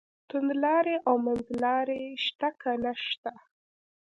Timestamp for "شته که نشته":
2.25-3.31